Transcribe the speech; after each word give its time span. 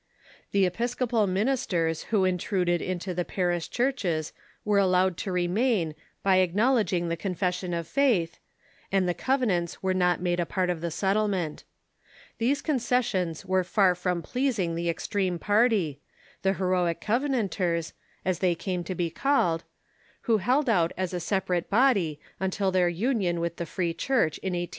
The 0.49 0.65
episcopal 0.65 1.27
ministers 1.27 2.05
who 2.05 2.25
intruded 2.25 2.81
into 2.81 3.13
the 3.13 3.23
parish 3.23 3.69
churches 3.69 4.33
"Were 4.65 4.79
allowed 4.79 5.15
to 5.17 5.31
remain 5.31 5.93
by 6.23 6.37
acknowledging 6.37 7.07
the 7.09 7.15
Confession 7.15 7.71
of 7.71 7.85
Faith, 7.87 8.39
and 8.91 9.07
the 9.07 9.13
Covenants 9.13 9.83
were 9.83 9.93
not 9.93 10.19
made 10.19 10.39
a 10.39 10.45
part 10.47 10.71
of 10.71 10.81
the 10.81 10.89
settle 10.89 11.27
ment. 11.27 11.65
Tliese 12.39 12.63
concessions 12.63 13.45
were 13.45 13.63
far 13.63 13.93
from 13.93 14.23
pleasing 14.23 14.73
the 14.73 14.89
extreme 14.89 15.35
THE 15.37 15.45
EliSICrNK 15.45 15.47
Sf'MIS.M 15.47 15.63
AND 15.65 15.69
'IIIi: 15.69 15.69
irAI.KANK 15.69 15.69
I:^:VIV^\^ 15.69 15.69
P,17 15.69 16.39
party— 16.41 16.43
tlic 16.43 16.57
heroic 16.57 17.01
Covenanters, 17.01 17.93
as 18.25 18.39
they 18.39 18.55
came 18.55 18.83
to 18.83 18.95
be 18.95 19.09
called— 19.11 19.63
who 20.23 20.39
lieM 20.39 20.67
out 20.67 20.91
as 20.97 21.13
a 21.13 21.19
separate 21.19 21.69
hody 21.69 22.17
till 22.49 22.71
their 22.71 22.89
union 22.89 23.39
with 23.39 23.57
the 23.57 23.67
Free 23.67 23.93
Clnucii 23.93 24.39
in 24.39 24.53
IhTO. 24.53 24.69